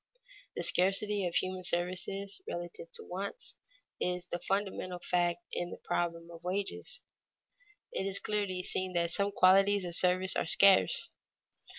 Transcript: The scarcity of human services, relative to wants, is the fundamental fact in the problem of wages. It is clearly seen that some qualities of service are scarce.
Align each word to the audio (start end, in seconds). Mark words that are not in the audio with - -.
The 0.55 0.63
scarcity 0.63 1.27
of 1.27 1.35
human 1.35 1.63
services, 1.63 2.41
relative 2.49 2.91
to 2.93 3.03
wants, 3.03 3.55
is 3.99 4.25
the 4.25 4.39
fundamental 4.39 4.97
fact 4.97 5.41
in 5.51 5.69
the 5.69 5.77
problem 5.77 6.31
of 6.31 6.43
wages. 6.43 7.01
It 7.91 8.07
is 8.07 8.17
clearly 8.17 8.63
seen 8.63 8.93
that 8.93 9.11
some 9.11 9.31
qualities 9.31 9.85
of 9.85 9.93
service 9.93 10.35
are 10.35 10.47
scarce. 10.47 11.11